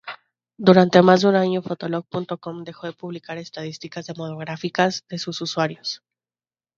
[0.57, 6.01] Durante más de un año Fotolog.com dejó de publicar estadísticas demográficas de sus usuarios.